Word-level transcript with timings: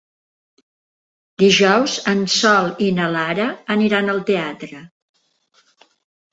Dijous 1.43 1.99
en 2.15 2.25
Sol 2.37 2.71
i 2.87 2.89
na 3.01 3.11
Lara 3.19 3.47
aniran 3.77 4.13
al 4.17 4.25
teatre. 4.33 4.85